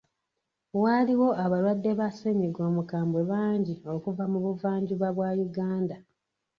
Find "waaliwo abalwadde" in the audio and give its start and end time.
0.81-1.91